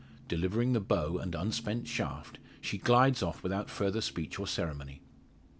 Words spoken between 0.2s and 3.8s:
Delivering the bow and unspent shaft, she glides off without